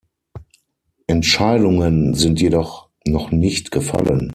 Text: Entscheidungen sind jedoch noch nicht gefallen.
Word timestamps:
Entscheidungen 1.05 2.15
sind 2.15 2.41
jedoch 2.41 2.89
noch 3.05 3.29
nicht 3.29 3.69
gefallen. 3.69 4.29